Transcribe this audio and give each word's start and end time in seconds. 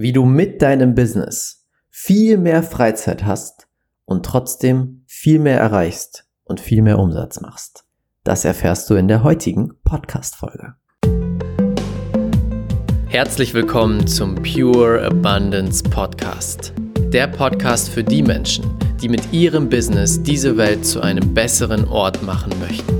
wie 0.00 0.12
du 0.12 0.24
mit 0.24 0.62
deinem 0.62 0.94
Business 0.94 1.66
viel 1.90 2.38
mehr 2.38 2.62
Freizeit 2.62 3.26
hast 3.26 3.68
und 4.06 4.24
trotzdem 4.24 5.04
viel 5.06 5.38
mehr 5.38 5.60
erreichst 5.60 6.24
und 6.44 6.58
viel 6.58 6.80
mehr 6.80 6.98
Umsatz 6.98 7.42
machst. 7.42 7.84
Das 8.24 8.46
erfährst 8.46 8.88
du 8.88 8.94
in 8.94 9.08
der 9.08 9.22
heutigen 9.22 9.72
Podcast-Folge. 9.84 10.74
Herzlich 13.08 13.52
willkommen 13.52 14.06
zum 14.06 14.36
Pure 14.36 15.04
Abundance 15.04 15.82
Podcast. 15.82 16.72
Der 17.12 17.26
Podcast 17.26 17.90
für 17.90 18.04
die 18.04 18.22
Menschen, 18.22 18.64
die 19.02 19.08
mit 19.10 19.34
ihrem 19.34 19.68
Business 19.68 20.22
diese 20.22 20.56
Welt 20.56 20.86
zu 20.86 21.02
einem 21.02 21.34
besseren 21.34 21.86
Ort 21.88 22.22
machen 22.22 22.52
möchten. 22.58 22.99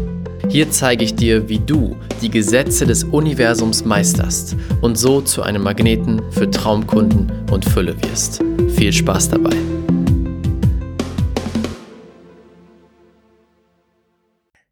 Hier 0.50 0.68
zeige 0.68 1.04
ich 1.04 1.14
dir, 1.14 1.48
wie 1.48 1.60
du 1.60 1.96
die 2.20 2.28
Gesetze 2.28 2.84
des 2.84 3.04
Universums 3.04 3.84
meisterst 3.84 4.56
und 4.82 4.98
so 4.98 5.20
zu 5.20 5.42
einem 5.42 5.62
Magneten 5.62 6.20
für 6.32 6.50
Traumkunden 6.50 7.30
und 7.52 7.64
Fülle 7.64 7.94
wirst. 8.02 8.42
Viel 8.70 8.92
Spaß 8.92 9.28
dabei! 9.28 9.54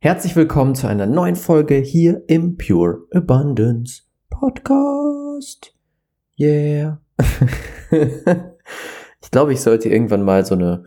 Herzlich 0.01 0.35
willkommen 0.35 0.75
zu 0.75 0.89
einer 0.89 1.07
neuen 1.07 1.37
Folge 1.37 1.77
hier 1.77 2.25
im 2.27 2.57
Pure 2.57 3.07
Abundance 3.13 4.03
Podcast. 4.31 5.77
Yeah. 6.41 7.01
ich 7.93 9.31
glaube, 9.31 9.53
ich 9.53 9.61
sollte 9.61 9.89
irgendwann 9.91 10.25
mal 10.25 10.45
so 10.45 10.57
eine 10.57 10.87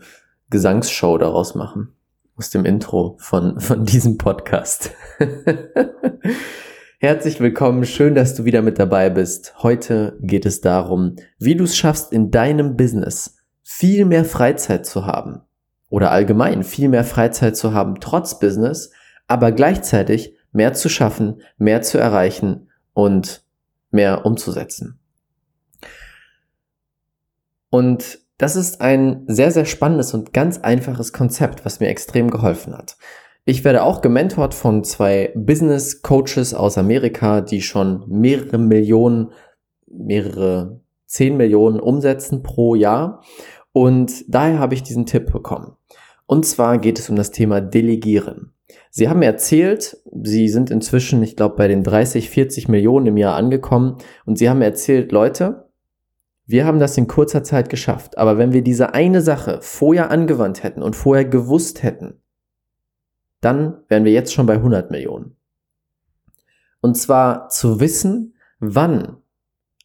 Gesangsshow 0.50 1.16
daraus 1.16 1.54
machen 1.54 1.94
aus 2.36 2.50
dem 2.50 2.64
Intro 2.64 3.16
von, 3.18 3.60
von 3.60 3.84
diesem 3.84 4.16
Podcast. 4.18 4.92
Herzlich 6.98 7.40
willkommen, 7.40 7.84
schön, 7.84 8.14
dass 8.14 8.34
du 8.34 8.44
wieder 8.44 8.62
mit 8.62 8.78
dabei 8.78 9.10
bist. 9.10 9.54
Heute 9.62 10.16
geht 10.20 10.46
es 10.46 10.60
darum, 10.60 11.16
wie 11.38 11.56
du 11.56 11.64
es 11.64 11.76
schaffst, 11.76 12.12
in 12.12 12.30
deinem 12.30 12.76
Business 12.76 13.36
viel 13.62 14.04
mehr 14.04 14.24
Freizeit 14.24 14.86
zu 14.86 15.04
haben 15.04 15.42
oder 15.88 16.10
allgemein 16.10 16.62
viel 16.62 16.88
mehr 16.88 17.04
Freizeit 17.04 17.56
zu 17.56 17.74
haben, 17.74 18.00
trotz 18.00 18.38
Business, 18.38 18.92
aber 19.26 19.52
gleichzeitig 19.52 20.36
mehr 20.52 20.72
zu 20.72 20.88
schaffen, 20.88 21.42
mehr 21.58 21.82
zu 21.82 21.98
erreichen 21.98 22.70
und 22.94 23.44
mehr 23.90 24.24
umzusetzen. 24.24 24.98
Und 27.68 28.21
das 28.42 28.56
ist 28.56 28.80
ein 28.80 29.22
sehr, 29.28 29.52
sehr 29.52 29.66
spannendes 29.66 30.14
und 30.14 30.32
ganz 30.32 30.58
einfaches 30.58 31.12
Konzept, 31.12 31.64
was 31.64 31.78
mir 31.78 31.86
extrem 31.86 32.28
geholfen 32.28 32.76
hat. 32.76 32.96
Ich 33.44 33.62
werde 33.62 33.84
auch 33.84 34.00
gementort 34.00 34.52
von 34.52 34.82
zwei 34.82 35.32
Business 35.36 36.02
Coaches 36.02 36.52
aus 36.52 36.76
Amerika, 36.76 37.40
die 37.40 37.62
schon 37.62 38.02
mehrere 38.08 38.58
Millionen, 38.58 39.30
mehrere 39.86 40.80
zehn 41.06 41.36
Millionen 41.36 41.78
umsetzen 41.78 42.42
pro 42.42 42.74
Jahr. 42.74 43.22
Und 43.70 44.24
daher 44.26 44.58
habe 44.58 44.74
ich 44.74 44.82
diesen 44.82 45.06
Tipp 45.06 45.30
bekommen. 45.30 45.76
Und 46.26 46.44
zwar 46.44 46.78
geht 46.78 46.98
es 46.98 47.08
um 47.08 47.14
das 47.14 47.30
Thema 47.30 47.60
Delegieren. 47.60 48.54
Sie 48.90 49.08
haben 49.08 49.22
erzählt, 49.22 49.98
Sie 50.20 50.48
sind 50.48 50.68
inzwischen, 50.72 51.22
ich 51.22 51.36
glaube, 51.36 51.54
bei 51.54 51.68
den 51.68 51.84
30, 51.84 52.28
40 52.28 52.66
Millionen 52.66 53.06
im 53.06 53.16
Jahr 53.18 53.36
angekommen 53.36 53.98
und 54.26 54.36
Sie 54.36 54.50
haben 54.50 54.62
erzählt, 54.62 55.12
Leute, 55.12 55.68
wir 56.52 56.66
haben 56.66 56.78
das 56.78 56.96
in 56.98 57.08
kurzer 57.08 57.42
Zeit 57.42 57.70
geschafft. 57.70 58.18
Aber 58.18 58.38
wenn 58.38 58.52
wir 58.52 58.62
diese 58.62 58.94
eine 58.94 59.22
Sache 59.22 59.58
vorher 59.62 60.10
angewandt 60.10 60.62
hätten 60.62 60.82
und 60.82 60.94
vorher 60.94 61.24
gewusst 61.24 61.82
hätten, 61.82 62.22
dann 63.40 63.78
wären 63.88 64.04
wir 64.04 64.12
jetzt 64.12 64.32
schon 64.32 64.46
bei 64.46 64.54
100 64.54 64.90
Millionen. 64.90 65.36
Und 66.80 66.96
zwar 66.96 67.48
zu 67.48 67.80
wissen, 67.80 68.34
wann, 68.60 69.16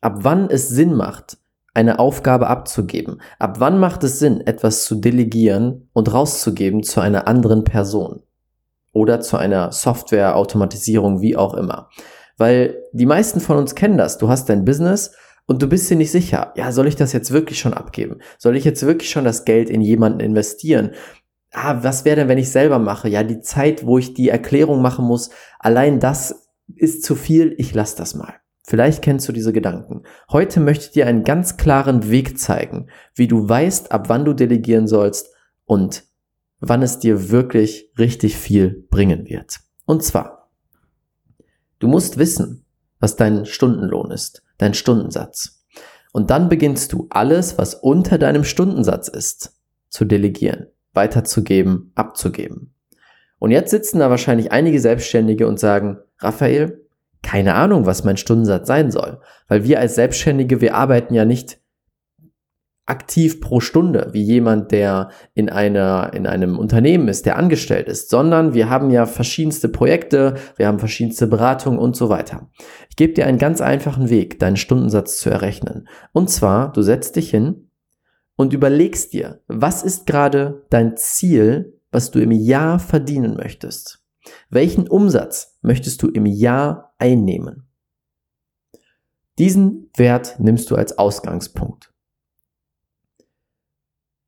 ab 0.02 0.18
wann 0.24 0.50
es 0.50 0.70
Sinn 0.70 0.94
macht, 0.94 1.38
eine 1.74 2.00
Aufgabe 2.00 2.48
abzugeben. 2.48 3.22
Ab 3.40 3.60
wann 3.60 3.80
macht 3.80 4.04
es 4.04 4.20
Sinn, 4.20 4.42
etwas 4.42 4.86
zu 4.86 4.96
delegieren 4.96 5.90
und 5.94 6.12
rauszugeben 6.12 6.84
zu 6.84 7.00
einer 7.02 7.28
anderen 7.28 7.64
Person 7.64 8.24
oder 8.92 9.22
zu 9.22 9.38
einer 9.38 9.72
Software-Automatisierung, 9.72 11.22
wie 11.22 11.38
auch 11.38 11.54
immer. 11.54 11.90
Weil 12.36 12.84
die 12.94 13.06
meisten 13.06 13.40
von 13.40 13.58
uns 13.58 13.76
kennen 13.76 13.98
das. 13.98 14.18
Du 14.18 14.28
hast 14.28 14.50
dein 14.50 14.66
Business 14.66 15.14
und 15.48 15.62
du 15.62 15.68
bist 15.68 15.90
dir 15.90 15.96
nicht 15.96 16.12
sicher, 16.12 16.54
ja, 16.58 16.74
soll 16.74 16.88
ich 16.88 16.98
das 16.98 17.14
jetzt 17.14 17.32
wirklich 17.32 17.58
schon 17.58 17.74
abgeben? 17.74 18.20
Soll 18.38 18.58
ich 18.58 18.66
jetzt 18.66 18.86
wirklich 18.86 19.10
schon 19.10 19.24
das 19.24 19.46
Geld 19.46 19.70
in 19.70 19.82
jemanden 19.82 20.20
investieren? 20.20 20.92
Ah, 21.54 21.84
was 21.84 22.04
wäre 22.04 22.18
denn, 22.18 22.28
wenn 22.28 22.38
ich 22.38 22.52
selber 22.52 22.80
mache? 22.80 23.08
Ja, 23.08 23.24
die 23.24 23.40
Zeit, 23.40 23.86
wo 23.86 23.98
ich 23.98 24.14
die 24.14 24.28
Erklärung 24.28 24.82
machen 24.82 25.06
muss, 25.06 25.30
allein 25.58 26.02
das 26.02 26.50
ist 26.76 27.04
zu 27.04 27.16
viel, 27.16 27.56
ich 27.58 27.74
lass 27.74 27.96
das 27.96 28.14
mal. 28.14 28.34
Vielleicht 28.64 29.02
kennst 29.02 29.30
du 29.30 29.32
diese 29.32 29.54
Gedanken. 29.54 30.04
Heute 30.30 30.60
möchte 30.60 30.86
ich 30.88 30.92
dir 30.92 31.08
einen 31.08 31.24
ganz 31.24 31.56
klaren 31.56 32.10
Weg 32.10 32.38
zeigen, 32.38 32.90
wie 33.16 33.30
du 33.30 33.48
weißt, 33.48 33.94
ab 33.94 34.10
wann 34.10 34.26
du 34.26 34.34
delegieren 34.34 34.90
sollst 34.90 35.34
und 35.64 36.04
wann 36.60 36.82
es 36.82 37.00
dir 37.00 37.30
wirklich 37.30 37.90
richtig 37.98 38.36
viel 38.36 38.86
bringen 38.90 39.26
wird. 39.30 39.62
Und 39.86 40.04
zwar, 40.04 40.50
du 41.80 41.88
musst 41.88 42.18
wissen, 42.18 42.66
was 43.00 43.16
dein 43.16 43.46
Stundenlohn 43.46 44.12
ist 44.12 44.44
dein 44.58 44.74
Stundensatz. 44.74 45.64
Und 46.14 46.30
dann 46.30 46.50
beginnst 46.50 46.94
du 46.94 47.08
alles, 47.10 47.58
was 47.58 47.76
unter 47.76 48.18
deinem 48.18 48.44
Stundensatz 48.44 49.08
ist, 49.08 49.54
zu 49.90 50.06
delegieren, 50.06 50.68
weiterzugeben, 50.94 51.92
abzugeben. 51.96 52.74
Und 53.40 53.52
jetzt 53.52 53.72
sitzen 53.72 54.00
da 54.00 54.10
wahrscheinlich 54.10 54.52
einige 54.52 54.80
Selbstständige 54.80 55.48
und 55.48 55.60
sagen, 55.60 56.00
Raphael, 56.20 56.88
keine 57.22 57.56
Ahnung, 57.56 57.86
was 57.86 58.04
mein 58.04 58.18
Stundensatz 58.18 58.68
sein 58.68 58.90
soll. 58.90 59.22
Weil 59.48 59.64
wir 59.64 59.80
als 59.80 59.96
Selbstständige, 59.96 60.62
wir 60.62 60.76
arbeiten 60.76 61.14
ja 61.14 61.26
nicht 61.26 61.60
aktiv 62.88 63.42
pro 63.42 63.60
Stunde, 63.60 64.10
wie 64.14 64.24
jemand, 64.24 64.72
der 64.72 65.10
in 65.34 65.50
einer, 65.50 66.12
in 66.14 66.26
einem 66.26 66.58
Unternehmen 66.58 67.10
ist, 67.10 67.26
der 67.26 67.38
angestellt 67.38 67.88
ist, 67.88 68.10
sondern 68.10 68.54
wir 68.54 68.70
haben 68.70 68.90
ja 68.90 69.06
verschiedenste 69.06 69.70
Projekte, 69.70 70.36
wir 70.56 70.68
haben 70.68 70.80
verschiedenste 70.80 71.28
Beratungen 71.28 71.80
und 71.80 71.96
so 71.96 72.10
weiter. 72.10 72.50
Ich 72.90 72.96
gebe 72.96 73.14
dir 73.14 73.28
einen 73.28 73.38
ganz 73.38 73.62
einfachen 73.62 74.10
Weg, 74.10 74.40
deinen 74.40 74.56
Stundensatz 74.56 75.20
zu 75.20 75.30
errechnen. 75.30 75.88
Und 76.14 76.30
zwar, 76.30 76.72
du 76.72 76.82
setzt 76.82 77.18
dich 77.18 77.30
hin 77.30 77.70
und 78.38 78.54
überlegst 78.54 79.14
dir, 79.14 79.42
was 79.48 79.84
ist 79.84 80.06
gerade 80.06 80.66
dein 80.70 80.96
Ziel, 80.96 81.80
was 81.92 82.10
du 82.12 82.20
im 82.20 82.32
Jahr 82.32 82.80
verdienen 82.80 83.36
möchtest? 83.36 84.00
Welchen 84.50 84.88
Umsatz 84.88 85.58
möchtest 85.62 86.02
du 86.04 86.08
im 86.08 86.26
Jahr 86.26 86.94
einnehmen? 86.98 87.68
Diesen 89.38 89.92
Wert 89.96 90.40
nimmst 90.40 90.72
du 90.72 90.76
als 90.76 90.98
Ausgangspunkt. 90.98 91.94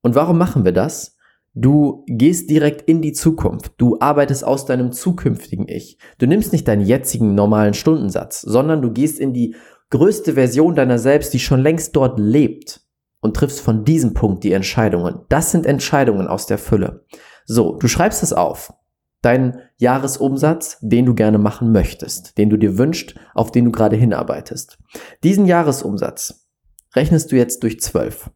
Und 0.01 0.15
warum 0.15 0.37
machen 0.37 0.65
wir 0.65 0.71
das? 0.71 1.17
Du 1.53 2.05
gehst 2.07 2.49
direkt 2.49 2.87
in 2.87 3.01
die 3.01 3.11
Zukunft. 3.11 3.73
Du 3.77 3.97
arbeitest 3.99 4.45
aus 4.45 4.65
deinem 4.65 4.91
zukünftigen 4.91 5.67
Ich. 5.67 5.97
Du 6.19 6.27
nimmst 6.27 6.51
nicht 6.51 6.67
deinen 6.67 6.85
jetzigen 6.85 7.35
normalen 7.35 7.73
Stundensatz, 7.73 8.41
sondern 8.41 8.81
du 8.81 8.91
gehst 8.91 9.19
in 9.19 9.33
die 9.33 9.55
größte 9.89 10.33
Version 10.33 10.75
deiner 10.75 10.99
selbst, 10.99 11.33
die 11.33 11.39
schon 11.39 11.61
längst 11.61 11.95
dort 11.95 12.19
lebt 12.19 12.81
und 13.21 13.35
triffst 13.35 13.61
von 13.61 13.83
diesem 13.83 14.13
Punkt 14.13 14.43
die 14.43 14.53
Entscheidungen. 14.53 15.21
Das 15.29 15.51
sind 15.51 15.65
Entscheidungen 15.65 16.27
aus 16.27 16.45
der 16.45 16.57
Fülle. 16.57 17.05
So, 17.45 17.75
du 17.77 17.87
schreibst 17.87 18.23
es 18.23 18.31
auf. 18.31 18.73
Dein 19.21 19.59
Jahresumsatz, 19.77 20.77
den 20.81 21.05
du 21.05 21.13
gerne 21.13 21.39
machen 21.39 21.73
möchtest, 21.73 22.37
den 22.37 22.49
du 22.49 22.57
dir 22.57 22.77
wünschst, 22.77 23.15
auf 23.33 23.51
den 23.51 23.65
du 23.65 23.71
gerade 23.71 23.97
hinarbeitest. 23.97 24.77
Diesen 25.23 25.45
Jahresumsatz 25.45 26.47
rechnest 26.95 27.31
du 27.31 27.35
jetzt 27.35 27.63
durch 27.63 27.81
zwölf. 27.81 28.29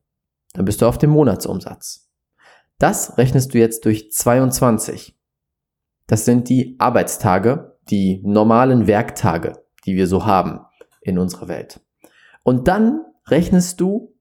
Dann 0.53 0.65
bist 0.65 0.81
du 0.81 0.87
auf 0.87 0.97
dem 0.97 1.09
Monatsumsatz. 1.09 2.09
Das 2.79 3.17
rechnest 3.17 3.53
du 3.53 3.59
jetzt 3.59 3.85
durch 3.85 4.11
22. 4.11 5.17
Das 6.07 6.25
sind 6.25 6.49
die 6.49 6.75
Arbeitstage, 6.79 7.77
die 7.89 8.21
normalen 8.25 8.87
Werktage, 8.87 9.63
die 9.85 9.95
wir 9.95 10.07
so 10.07 10.25
haben 10.25 10.61
in 11.01 11.17
unserer 11.17 11.47
Welt. 11.47 11.81
Und 12.43 12.67
dann 12.67 13.01
rechnest 13.27 13.79
du 13.79 14.15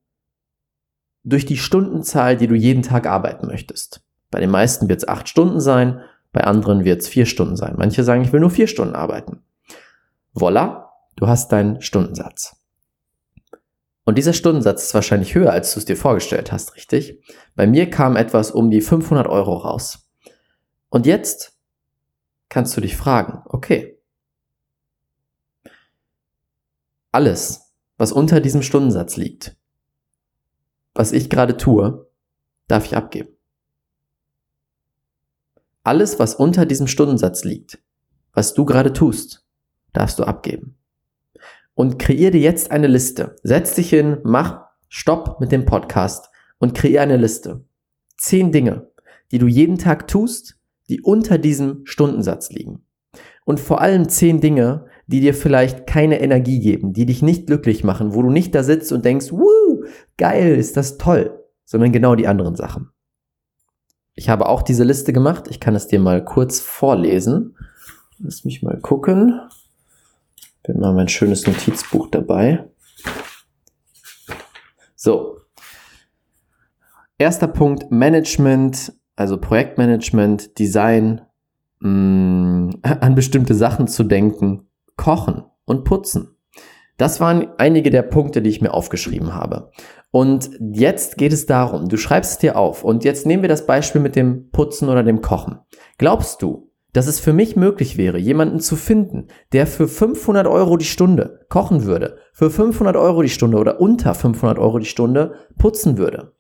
durch 1.25 1.47
die 1.47 1.57
Stundenzahl, 1.57 2.37
die 2.37 2.47
du 2.47 2.55
jeden 2.55 2.83
Tag 2.83 3.07
arbeiten 3.07 3.47
möchtest. 3.47 4.05
Bei 4.31 4.41
den 4.41 4.51
meisten 4.51 4.89
wird 4.89 5.03
es 5.03 5.09
acht 5.09 5.29
Stunden 5.29 5.61
sein, 5.61 6.01
bei 6.33 6.45
anderen 6.45 6.85
wird 6.85 7.03
es 7.03 7.09
vier 7.09 7.27
Stunden 7.27 7.57
sein. 7.57 7.75
Manche 7.77 8.03
sagen, 8.05 8.23
ich 8.23 8.33
will 8.33 8.41
nur 8.41 8.51
vier 8.51 8.67
Stunden 8.67 8.95
arbeiten. 8.95 9.43
Voila, 10.33 10.93
du 11.17 11.27
hast 11.27 11.53
deinen 11.53 11.83
Stundensatz. 11.83 12.62
Und 14.05 14.19
dieser 14.19 14.33
Stundensatz 14.33 14.85
ist 14.85 14.95
wahrscheinlich 14.95 15.35
höher, 15.35 15.53
als 15.53 15.73
du 15.73 15.79
es 15.79 15.85
dir 15.85 15.97
vorgestellt 15.97 16.51
hast, 16.51 16.75
richtig? 16.75 17.23
Bei 17.55 17.67
mir 17.67 17.89
kam 17.89 18.17
etwas 18.17 18.51
um 18.51 18.71
die 18.71 18.81
500 18.81 19.29
Euro 19.29 19.57
raus. 19.57 20.09
Und 20.89 21.07
jetzt 21.07 21.57
kannst 22.49 22.77
du 22.77 22.81
dich 22.81 22.97
fragen, 22.97 23.43
okay, 23.47 23.99
alles, 27.13 27.73
was 27.97 28.11
unter 28.11 28.41
diesem 28.41 28.63
Stundensatz 28.63 29.17
liegt, 29.17 29.57
was 30.95 31.13
ich 31.13 31.31
gerade 31.31 31.57
tue, 31.57 32.11
darf 32.67 32.87
ich 32.87 32.97
abgeben. 32.97 33.29
Alles, 35.85 36.19
was 36.19 36.35
unter 36.35 36.67
diesem 36.67 36.87
Stundensatz 36.87 37.45
liegt, 37.45 37.83
was 38.33 38.55
du 38.55 38.65
gerade 38.65 38.93
tust, 38.93 39.45
darfst 39.93 40.19
du 40.19 40.25
abgeben. 40.25 40.77
Und 41.75 41.99
kreiere 41.99 42.33
dir 42.33 42.41
jetzt 42.41 42.71
eine 42.71 42.87
Liste. 42.87 43.37
Setz 43.43 43.75
dich 43.75 43.91
hin, 43.91 44.19
mach 44.25 44.63
Stopp 44.89 45.41
mit 45.41 45.53
dem 45.53 45.65
Podcast 45.65 46.31
und 46.59 46.75
kreiere 46.75 47.03
eine 47.03 47.17
Liste. 47.17 47.65
Zehn 48.17 48.53
Dinge, 48.53 48.91
die 49.31 49.39
du 49.39 49.47
jeden 49.47 49.79
Tag 49.79 50.07
tust, 50.07 50.59
die 50.89 51.01
unter 51.01 51.39
diesem 51.39 51.81
Stundensatz 51.85 52.51
liegen. 52.51 52.85
Und 53.45 53.59
vor 53.59 53.81
allem 53.81 54.09
zehn 54.09 54.41
Dinge, 54.41 54.87
die 55.07 55.21
dir 55.21 55.35
vielleicht 55.35 55.87
keine 55.87 56.21
Energie 56.21 56.61
geben, 56.61 56.93
die 56.93 57.07
dich 57.07 57.23
nicht 57.23 57.47
glücklich 57.47 57.85
machen, 57.85 58.15
wo 58.15 58.23
du 58.23 58.31
nicht 58.31 58.55
da 58.55 58.63
sitzt 58.63 58.93
und 58.93 59.05
denkst, 59.05 59.33
wuh, 59.33 59.85
geil, 60.17 60.57
ist 60.57 60.77
das 60.77 60.99
toll, 60.99 61.43
sondern 61.65 61.93
genau 61.93 62.15
die 62.15 62.29
anderen 62.29 62.55
Sachen. 62.55 62.91
Ich 64.15 64.29
habe 64.29 64.47
auch 64.47 64.63
diese 64.63 64.85
Liste 64.85 65.13
gemacht. 65.13 65.47
Ich 65.49 65.59
kann 65.59 65.75
es 65.75 65.89
dir 65.89 65.99
mal 65.99 66.25
kurz 66.25 66.61
vorlesen. 66.61 67.57
Lass 68.19 68.45
mich 68.45 68.63
mal 68.63 68.79
gucken. 68.79 69.41
Ich 70.63 70.69
habe 70.69 70.79
mal 70.79 70.93
mein 70.93 71.09
schönes 71.09 71.47
Notizbuch 71.47 72.09
dabei. 72.11 72.69
So. 74.95 75.41
Erster 77.19 77.49
Punkt, 77.49 77.91
Management, 77.91 78.93
also 79.17 79.39
Projektmanagement, 79.39 80.59
Design, 80.59 81.23
mh, 81.81 81.89
mm, 81.89 82.71
an 82.83 83.15
bestimmte 83.15 83.55
Sachen 83.55 83.89
zu 83.89 84.05
denken, 84.05 84.69
kochen 84.97 85.45
und 85.65 85.85
putzen. 85.85 86.37
Das 86.97 87.19
waren 87.19 87.49
einige 87.59 87.91
der 87.91 88.03
Punkte, 88.03 88.43
die 88.43 88.51
ich 88.51 88.61
mir 88.61 88.73
aufgeschrieben 88.73 89.35
habe. 89.35 89.73
Und 90.13 90.51
jetzt 90.61 91.17
geht 91.17 91.33
es 91.33 91.47
darum, 91.47 91.89
du 91.89 91.97
schreibst 91.97 92.33
es 92.33 92.39
dir 92.39 92.57
auf 92.57 92.85
und 92.85 93.03
jetzt 93.03 93.27
nehmen 93.27 93.43
wir 93.43 93.49
das 93.49 93.67
Beispiel 93.67 94.01
mit 94.01 94.15
dem 94.15 94.51
Putzen 94.51 94.89
oder 94.89 95.03
dem 95.03 95.23
Kochen. 95.23 95.59
Glaubst 95.99 96.43
du, 96.43 96.72
dass 96.93 97.07
es 97.07 97.21
für 97.21 97.33
mich 97.33 97.57
möglich 97.57 97.97
wäre, 97.97 98.19
jemanden 98.19 98.61
zu 98.61 98.77
finden, 98.77 99.29
der 99.53 99.67
für 99.67 99.89
500 99.89 100.47
Euro 100.47 100.77
die 100.77 100.85
Stunde 100.85 101.47
kochen 101.49 101.85
würde, 101.85 102.19
für 102.33 102.51
500 102.51 102.97
Euro 102.97 103.23
die 103.23 103.31
Stunde 103.31 103.59
oder 103.59 103.81
unter 103.81 104.15
500 104.15 104.59
Euro 104.59 104.79
die 104.79 104.87
Stunde 104.87 105.35
putzen 105.59 105.97
würde? 105.97 106.35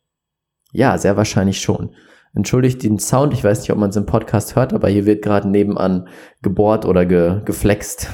Ja, 0.72 0.99
sehr 0.99 1.16
wahrscheinlich 1.16 1.60
schon. 1.60 1.94
Entschuldigt 2.34 2.82
den 2.82 2.99
Sound, 2.99 3.34
ich 3.34 3.44
weiß 3.44 3.60
nicht, 3.60 3.72
ob 3.72 3.78
man 3.78 3.90
es 3.90 3.96
im 3.96 4.06
Podcast 4.06 4.56
hört, 4.56 4.72
aber 4.72 4.88
hier 4.88 5.04
wird 5.04 5.22
gerade 5.22 5.49
nebenan 5.49 6.08
gebohrt 6.40 6.87
oder 6.87 7.05
ge 7.05 7.43
geflext. 7.44 8.08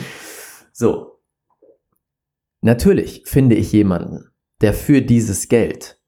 so. 0.72 1.20
Natürlich 2.62 3.24
finde 3.26 3.56
ich 3.56 3.72
jemanden, 3.72 4.30
der 4.60 4.72
für 4.72 5.02
dieses 5.02 5.48
Geld 5.48 6.01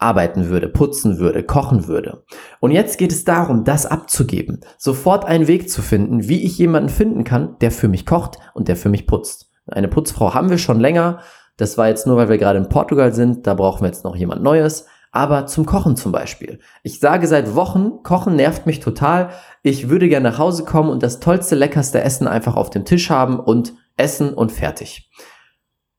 arbeiten 0.00 0.48
würde, 0.48 0.68
putzen 0.68 1.18
würde, 1.18 1.42
kochen 1.42 1.86
würde. 1.86 2.24
Und 2.58 2.70
jetzt 2.70 2.98
geht 2.98 3.12
es 3.12 3.24
darum, 3.24 3.64
das 3.64 3.86
abzugeben, 3.86 4.60
sofort 4.78 5.24
einen 5.24 5.46
Weg 5.46 5.70
zu 5.70 5.82
finden, 5.82 6.28
wie 6.28 6.42
ich 6.42 6.58
jemanden 6.58 6.88
finden 6.88 7.24
kann, 7.24 7.56
der 7.60 7.70
für 7.70 7.88
mich 7.88 8.06
kocht 8.06 8.38
und 8.54 8.68
der 8.68 8.76
für 8.76 8.88
mich 8.88 9.06
putzt. 9.06 9.50
Eine 9.66 9.88
Putzfrau 9.88 10.34
haben 10.34 10.50
wir 10.50 10.58
schon 10.58 10.80
länger. 10.80 11.20
Das 11.56 11.76
war 11.76 11.88
jetzt 11.88 12.06
nur, 12.06 12.16
weil 12.16 12.28
wir 12.28 12.38
gerade 12.38 12.58
in 12.58 12.68
Portugal 12.68 13.12
sind. 13.12 13.46
Da 13.46 13.54
brauchen 13.54 13.82
wir 13.82 13.88
jetzt 13.88 14.04
noch 14.04 14.16
jemand 14.16 14.42
Neues. 14.42 14.86
Aber 15.12 15.46
zum 15.46 15.66
Kochen 15.66 15.96
zum 15.96 16.12
Beispiel. 16.12 16.60
Ich 16.82 17.00
sage 17.00 17.26
seit 17.26 17.54
Wochen, 17.54 18.02
Kochen 18.02 18.36
nervt 18.36 18.66
mich 18.66 18.80
total. 18.80 19.30
Ich 19.62 19.88
würde 19.88 20.08
gerne 20.08 20.30
nach 20.30 20.38
Hause 20.38 20.64
kommen 20.64 20.88
und 20.88 21.02
das 21.02 21.20
tollste, 21.20 21.56
leckerste 21.56 22.00
Essen 22.00 22.28
einfach 22.28 22.56
auf 22.56 22.70
dem 22.70 22.84
Tisch 22.84 23.10
haben 23.10 23.38
und 23.38 23.74
essen 23.96 24.32
und 24.32 24.52
fertig. 24.52 25.10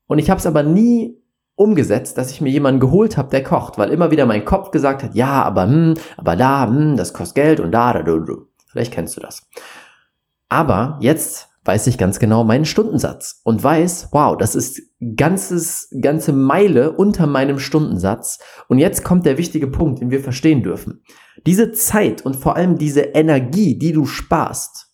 Und 0.07 0.19
ich 0.19 0.29
habe 0.29 0.39
es 0.39 0.45
aber 0.45 0.63
nie 0.63 1.20
umgesetzt, 1.55 2.17
dass 2.17 2.31
ich 2.31 2.41
mir 2.41 2.49
jemanden 2.49 2.79
geholt 2.79 3.17
habe, 3.17 3.29
der 3.29 3.43
kocht, 3.43 3.77
weil 3.77 3.91
immer 3.91 4.11
wieder 4.11 4.25
mein 4.25 4.45
Kopf 4.45 4.71
gesagt 4.71 5.03
hat, 5.03 5.15
ja, 5.15 5.43
aber 5.43 5.63
hm, 5.63 5.93
aber 6.17 6.35
da, 6.35 6.67
hm, 6.67 6.97
das 6.97 7.13
kostet 7.13 7.35
Geld 7.35 7.59
und 7.59 7.71
da, 7.71 7.93
da, 7.93 8.03
da, 8.03 8.17
da. 8.17 8.33
Vielleicht 8.67 8.93
kennst 8.93 9.17
du 9.17 9.21
das. 9.21 9.47
Aber 10.49 10.97
jetzt 11.01 11.49
weiß 11.63 11.87
ich 11.87 11.97
ganz 11.97 12.19
genau 12.19 12.43
meinen 12.43 12.65
Stundensatz 12.65 13.41
und 13.43 13.63
weiß, 13.63 14.09
wow, 14.11 14.35
das 14.35 14.55
ist 14.55 14.81
ganzes, 15.15 15.89
ganze 16.01 16.33
Meile 16.33 16.91
unter 16.93 17.27
meinem 17.27 17.59
Stundensatz. 17.59 18.39
Und 18.67 18.79
jetzt 18.79 19.03
kommt 19.03 19.25
der 19.25 19.37
wichtige 19.37 19.67
Punkt, 19.67 20.01
den 20.01 20.09
wir 20.09 20.21
verstehen 20.21 20.63
dürfen. 20.63 21.03
Diese 21.45 21.71
Zeit 21.71 22.25
und 22.25 22.35
vor 22.35 22.55
allem 22.55 22.77
diese 22.77 23.01
Energie, 23.01 23.77
die 23.77 23.91
du 23.91 24.05
sparst, 24.05 24.87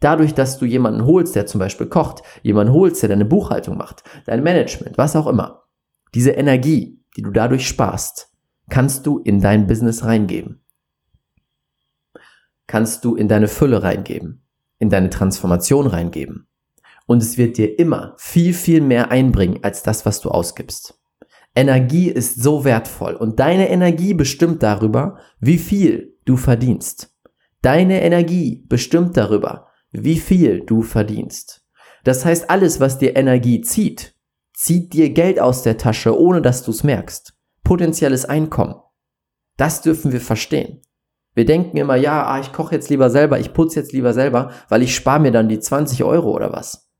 dadurch, 0.00 0.34
dass 0.34 0.58
du 0.58 0.64
jemanden 0.64 1.04
holst, 1.04 1.34
der 1.34 1.46
zum 1.46 1.58
Beispiel 1.58 1.88
kocht, 1.88 2.22
jemanden 2.42 2.72
holst, 2.72 3.02
der 3.02 3.08
deine 3.08 3.24
Buchhaltung 3.24 3.76
macht, 3.76 4.04
dein 4.26 4.42
Management, 4.42 4.98
was 4.98 5.16
auch 5.16 5.26
immer, 5.26 5.65
diese 6.16 6.30
Energie, 6.30 6.98
die 7.14 7.20
du 7.20 7.30
dadurch 7.30 7.68
sparst, 7.68 8.32
kannst 8.70 9.06
du 9.06 9.18
in 9.18 9.42
dein 9.42 9.66
Business 9.66 10.02
reingeben. 10.02 10.62
Kannst 12.66 13.04
du 13.04 13.16
in 13.16 13.28
deine 13.28 13.48
Fülle 13.48 13.82
reingeben, 13.82 14.42
in 14.78 14.88
deine 14.88 15.10
Transformation 15.10 15.86
reingeben. 15.86 16.48
Und 17.06 17.22
es 17.22 17.36
wird 17.36 17.58
dir 17.58 17.78
immer 17.78 18.14
viel, 18.16 18.54
viel 18.54 18.80
mehr 18.80 19.10
einbringen 19.10 19.58
als 19.62 19.82
das, 19.82 20.06
was 20.06 20.22
du 20.22 20.30
ausgibst. 20.30 20.98
Energie 21.54 22.08
ist 22.08 22.42
so 22.42 22.64
wertvoll 22.64 23.14
und 23.14 23.38
deine 23.38 23.68
Energie 23.68 24.14
bestimmt 24.14 24.62
darüber, 24.62 25.18
wie 25.38 25.58
viel 25.58 26.16
du 26.24 26.38
verdienst. 26.38 27.14
Deine 27.60 28.00
Energie 28.00 28.64
bestimmt 28.68 29.18
darüber, 29.18 29.68
wie 29.92 30.18
viel 30.18 30.60
du 30.64 30.80
verdienst. 30.80 31.62
Das 32.04 32.24
heißt, 32.24 32.48
alles, 32.48 32.80
was 32.80 32.96
dir 32.96 33.16
Energie 33.16 33.60
zieht, 33.60 34.15
zieht 34.56 34.94
dir 34.94 35.10
Geld 35.10 35.38
aus 35.38 35.62
der 35.62 35.76
Tasche, 35.76 36.18
ohne 36.18 36.40
dass 36.40 36.62
du 36.62 36.70
es 36.70 36.82
merkst. 36.82 37.34
Potenzielles 37.62 38.24
Einkommen. 38.24 38.76
Das 39.58 39.82
dürfen 39.82 40.12
wir 40.12 40.20
verstehen. 40.20 40.80
Wir 41.34 41.44
denken 41.44 41.76
immer, 41.76 41.96
ja, 41.96 42.24
ah, 42.24 42.40
ich 42.40 42.54
koche 42.54 42.74
jetzt 42.74 42.88
lieber 42.88 43.10
selber, 43.10 43.38
ich 43.38 43.52
putze 43.52 43.78
jetzt 43.78 43.92
lieber 43.92 44.14
selber, 44.14 44.52
weil 44.70 44.82
ich 44.82 44.94
spare 44.94 45.20
mir 45.20 45.30
dann 45.30 45.50
die 45.50 45.60
20 45.60 46.02
Euro 46.04 46.30
oder 46.30 46.52
was. 46.52 46.90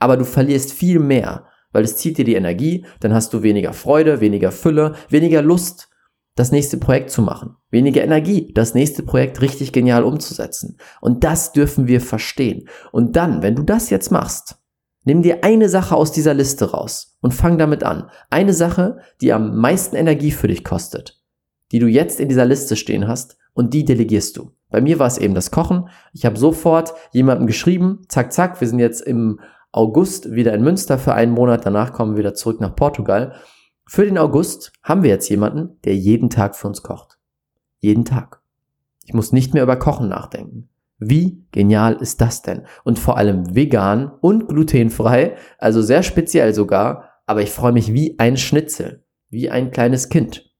Aber 0.00 0.16
du 0.16 0.24
verlierst 0.24 0.72
viel 0.72 0.98
mehr, 0.98 1.46
weil 1.70 1.84
es 1.84 1.96
zieht 1.96 2.18
dir 2.18 2.24
die 2.24 2.34
Energie, 2.34 2.84
dann 2.98 3.14
hast 3.14 3.32
du 3.32 3.44
weniger 3.44 3.72
Freude, 3.72 4.20
weniger 4.20 4.50
Fülle, 4.50 4.96
weniger 5.08 5.40
Lust, 5.40 5.90
das 6.34 6.50
nächste 6.50 6.78
Projekt 6.78 7.10
zu 7.10 7.22
machen, 7.22 7.54
weniger 7.70 8.02
Energie, 8.02 8.52
das 8.54 8.74
nächste 8.74 9.04
Projekt 9.04 9.40
richtig 9.40 9.72
genial 9.72 10.02
umzusetzen. 10.02 10.78
Und 11.00 11.22
das 11.22 11.52
dürfen 11.52 11.86
wir 11.86 12.00
verstehen. 12.00 12.68
Und 12.90 13.14
dann, 13.14 13.42
wenn 13.42 13.54
du 13.54 13.62
das 13.62 13.90
jetzt 13.90 14.10
machst, 14.10 14.56
Nimm 15.04 15.22
dir 15.22 15.44
eine 15.44 15.68
Sache 15.68 15.94
aus 15.94 16.12
dieser 16.12 16.34
Liste 16.34 16.70
raus 16.70 17.16
und 17.20 17.34
fang 17.34 17.58
damit 17.58 17.84
an. 17.84 18.10
Eine 18.30 18.54
Sache, 18.54 18.98
die 19.20 19.32
am 19.32 19.56
meisten 19.58 19.96
Energie 19.96 20.30
für 20.30 20.48
dich 20.48 20.64
kostet, 20.64 21.22
die 21.72 21.78
du 21.78 21.86
jetzt 21.86 22.20
in 22.20 22.28
dieser 22.28 22.46
Liste 22.46 22.74
stehen 22.74 23.06
hast 23.06 23.36
und 23.52 23.74
die 23.74 23.84
delegierst 23.84 24.36
du. 24.36 24.52
Bei 24.70 24.80
mir 24.80 24.98
war 24.98 25.06
es 25.06 25.18
eben 25.18 25.34
das 25.34 25.50
Kochen. 25.50 25.88
Ich 26.12 26.24
habe 26.24 26.38
sofort 26.38 26.94
jemandem 27.12 27.46
geschrieben, 27.46 28.02
zack, 28.08 28.32
zack, 28.32 28.60
wir 28.60 28.66
sind 28.66 28.78
jetzt 28.78 29.02
im 29.02 29.40
August 29.72 30.32
wieder 30.32 30.54
in 30.54 30.62
Münster 30.62 30.98
für 30.98 31.14
einen 31.14 31.32
Monat, 31.32 31.66
danach 31.66 31.92
kommen 31.92 32.12
wir 32.12 32.18
wieder 32.18 32.34
zurück 32.34 32.60
nach 32.60 32.74
Portugal. 32.74 33.34
Für 33.86 34.04
den 34.04 34.18
August 34.18 34.72
haben 34.82 35.02
wir 35.02 35.10
jetzt 35.10 35.28
jemanden, 35.28 35.78
der 35.84 35.94
jeden 35.94 36.30
Tag 36.30 36.56
für 36.56 36.66
uns 36.66 36.82
kocht. 36.82 37.18
Jeden 37.80 38.04
Tag. 38.04 38.40
Ich 39.04 39.12
muss 39.12 39.32
nicht 39.32 39.52
mehr 39.52 39.62
über 39.62 39.76
Kochen 39.76 40.08
nachdenken. 40.08 40.70
Wie 41.08 41.44
genial 41.52 41.94
ist 41.94 42.20
das 42.20 42.42
denn? 42.42 42.62
Und 42.82 42.98
vor 42.98 43.18
allem 43.18 43.54
vegan 43.54 44.10
und 44.20 44.48
glutenfrei, 44.48 45.36
also 45.58 45.82
sehr 45.82 46.02
speziell 46.02 46.54
sogar, 46.54 47.10
aber 47.26 47.42
ich 47.42 47.50
freue 47.50 47.72
mich 47.72 47.92
wie 47.92 48.18
ein 48.18 48.36
Schnitzel, 48.36 49.04
wie 49.28 49.50
ein 49.50 49.70
kleines 49.70 50.08
Kind, 50.08 50.50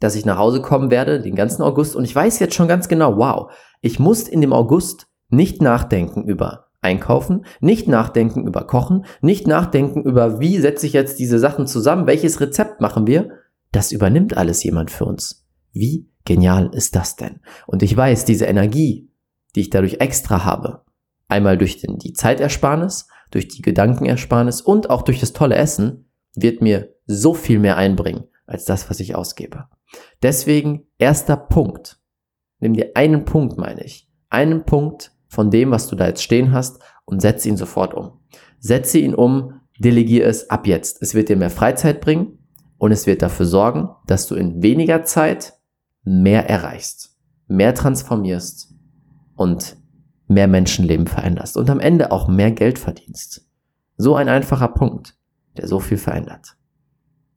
dass 0.00 0.14
ich 0.14 0.24
nach 0.24 0.38
Hause 0.38 0.62
kommen 0.62 0.90
werde 0.90 1.20
den 1.20 1.36
ganzen 1.36 1.62
August 1.62 1.94
und 1.94 2.04
ich 2.04 2.14
weiß 2.14 2.38
jetzt 2.38 2.54
schon 2.54 2.68
ganz 2.68 2.88
genau, 2.88 3.16
wow, 3.16 3.52
ich 3.80 3.98
muss 3.98 4.28
in 4.28 4.40
dem 4.40 4.52
August 4.52 5.08
nicht 5.28 5.60
nachdenken 5.60 6.24
über 6.24 6.66
Einkaufen, 6.80 7.44
nicht 7.60 7.88
nachdenken 7.88 8.46
über 8.46 8.66
Kochen, 8.66 9.04
nicht 9.20 9.46
nachdenken 9.46 10.02
über, 10.02 10.40
wie 10.40 10.58
setze 10.58 10.86
ich 10.86 10.92
jetzt 10.92 11.18
diese 11.18 11.38
Sachen 11.38 11.66
zusammen, 11.66 12.06
welches 12.06 12.40
Rezept 12.40 12.80
machen 12.80 13.06
wir. 13.06 13.30
Das 13.70 13.92
übernimmt 13.92 14.36
alles 14.36 14.64
jemand 14.64 14.90
für 14.90 15.04
uns. 15.04 15.46
Wie 15.72 16.11
genial 16.24 16.70
ist 16.72 16.96
das 16.96 17.16
denn? 17.16 17.40
Und 17.66 17.82
ich 17.82 17.96
weiß, 17.96 18.24
diese 18.24 18.46
Energie, 18.46 19.10
die 19.54 19.60
ich 19.60 19.70
dadurch 19.70 20.00
extra 20.00 20.44
habe, 20.44 20.84
einmal 21.28 21.58
durch 21.58 21.78
den, 21.78 21.98
die 21.98 22.12
Zeitersparnis, 22.12 23.08
durch 23.30 23.48
die 23.48 23.62
Gedankenersparnis 23.62 24.60
und 24.60 24.90
auch 24.90 25.02
durch 25.02 25.20
das 25.20 25.32
tolle 25.32 25.56
Essen, 25.56 26.10
wird 26.34 26.62
mir 26.62 26.94
so 27.06 27.34
viel 27.34 27.58
mehr 27.58 27.76
einbringen 27.76 28.24
als 28.46 28.64
das, 28.64 28.88
was 28.90 29.00
ich 29.00 29.14
ausgebe. 29.14 29.66
Deswegen 30.22 30.86
erster 30.98 31.36
Punkt. 31.36 31.98
Nimm 32.60 32.74
dir 32.74 32.92
einen 32.94 33.24
Punkt, 33.24 33.58
meine 33.58 33.82
ich. 33.84 34.08
Einen 34.30 34.64
Punkt 34.64 35.12
von 35.28 35.50
dem, 35.50 35.70
was 35.70 35.88
du 35.88 35.96
da 35.96 36.06
jetzt 36.06 36.22
stehen 36.22 36.52
hast 36.52 36.82
und 37.04 37.20
setze 37.20 37.48
ihn 37.48 37.56
sofort 37.56 37.94
um. 37.94 38.20
Setze 38.60 38.98
ihn 38.98 39.14
um, 39.14 39.60
delegiere 39.78 40.28
es 40.28 40.48
ab 40.50 40.66
jetzt. 40.66 41.02
Es 41.02 41.14
wird 41.14 41.28
dir 41.28 41.36
mehr 41.36 41.50
Freizeit 41.50 42.00
bringen 42.00 42.38
und 42.78 42.92
es 42.92 43.06
wird 43.06 43.22
dafür 43.22 43.46
sorgen, 43.46 43.88
dass 44.06 44.26
du 44.26 44.34
in 44.34 44.62
weniger 44.62 45.04
Zeit 45.04 45.54
mehr 46.04 46.48
erreichst, 46.48 47.16
mehr 47.46 47.74
transformierst 47.74 48.74
und 49.36 49.76
mehr 50.26 50.48
Menschenleben 50.48 51.06
veränderst 51.06 51.56
und 51.56 51.70
am 51.70 51.80
Ende 51.80 52.10
auch 52.10 52.28
mehr 52.28 52.50
Geld 52.50 52.78
verdienst. 52.78 53.46
So 53.96 54.16
ein 54.16 54.28
einfacher 54.28 54.68
Punkt, 54.68 55.16
der 55.56 55.68
so 55.68 55.78
viel 55.80 55.98
verändert. 55.98 56.56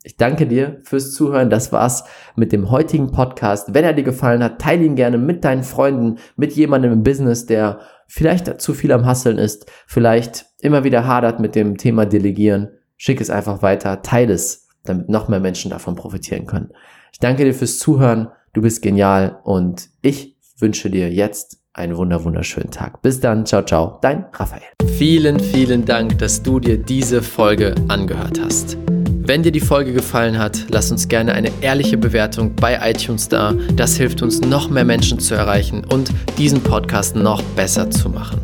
Ich 0.03 0.17
danke 0.17 0.45
dir 0.45 0.81
fürs 0.83 1.13
Zuhören. 1.13 1.49
Das 1.49 1.71
war's 1.71 2.03
mit 2.35 2.51
dem 2.51 2.69
heutigen 2.69 3.11
Podcast. 3.11 3.73
Wenn 3.73 3.83
er 3.83 3.93
dir 3.93 4.03
gefallen 4.03 4.43
hat, 4.43 4.61
teile 4.61 4.83
ihn 4.83 4.95
gerne 4.95 5.17
mit 5.17 5.43
deinen 5.43 5.63
Freunden, 5.63 6.19
mit 6.35 6.53
jemandem 6.53 6.93
im 6.93 7.03
Business, 7.03 7.47
der 7.47 7.79
vielleicht 8.07 8.61
zu 8.61 8.75
viel 8.75 8.91
am 8.91 9.07
Hasseln 9.07 9.39
ist, 9.39 9.65
vielleicht 9.87 10.45
immer 10.59 10.83
wieder 10.83 11.07
hadert 11.07 11.39
mit 11.39 11.55
dem 11.55 11.77
Thema 11.77 12.05
Delegieren. 12.05 12.69
Schick 12.97 13.19
es 13.19 13.31
einfach 13.31 13.63
weiter, 13.63 14.03
teile 14.03 14.33
es, 14.33 14.67
damit 14.83 15.09
noch 15.09 15.27
mehr 15.27 15.39
Menschen 15.39 15.71
davon 15.71 15.95
profitieren 15.95 16.45
können. 16.45 16.71
Ich 17.11 17.19
danke 17.19 17.43
dir 17.43 17.53
fürs 17.55 17.79
Zuhören. 17.79 18.27
Du 18.55 18.61
bist 18.61 18.81
genial 18.81 19.41
und 19.43 19.89
ich 20.01 20.37
wünsche 20.59 20.89
dir 20.89 21.11
jetzt 21.11 21.57
einen 21.73 21.97
wunder 21.97 22.23
wunderschönen 22.23 22.71
Tag. 22.71 23.01
Bis 23.01 23.19
dann, 23.19 23.45
ciao, 23.45 23.61
ciao, 23.63 23.99
dein 24.01 24.27
Raphael. 24.31 24.61
Vielen, 24.97 25.41
vielen 25.41 25.83
Dank, 25.83 26.17
dass 26.19 26.41
du 26.41 26.61
dir 26.61 26.77
diese 26.77 27.21
Folge 27.21 27.75
angehört 27.89 28.39
hast. 28.41 28.77
Wenn 28.87 29.43
dir 29.43 29.51
die 29.51 29.59
Folge 29.59 29.91
gefallen 29.91 30.39
hat, 30.39 30.67
lass 30.69 30.89
uns 30.89 31.09
gerne 31.09 31.33
eine 31.33 31.51
ehrliche 31.59 31.97
Bewertung 31.97 32.55
bei 32.55 32.79
iTunes 32.89 33.27
da. 33.27 33.53
Das 33.75 33.97
hilft 33.97 34.21
uns, 34.21 34.39
noch 34.39 34.69
mehr 34.69 34.85
Menschen 34.85 35.19
zu 35.19 35.35
erreichen 35.35 35.83
und 35.91 36.09
diesen 36.37 36.61
Podcast 36.61 37.17
noch 37.17 37.43
besser 37.57 37.91
zu 37.91 38.07
machen. 38.07 38.39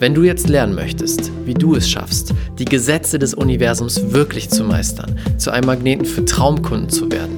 Wenn 0.00 0.14
du 0.14 0.24
jetzt 0.24 0.48
lernen 0.48 0.74
möchtest, 0.74 1.30
wie 1.44 1.54
du 1.54 1.76
es 1.76 1.88
schaffst, 1.88 2.34
die 2.58 2.64
Gesetze 2.64 3.20
des 3.20 3.34
Universums 3.34 4.12
wirklich 4.12 4.50
zu 4.50 4.64
meistern, 4.64 5.16
zu 5.36 5.52
einem 5.52 5.66
Magneten 5.66 6.06
für 6.06 6.24
Traumkunden 6.24 6.88
zu 6.88 7.12
werden 7.12 7.37